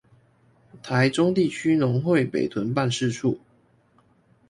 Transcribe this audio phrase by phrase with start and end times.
[0.81, 3.39] 臺中地區農會北屯辦事處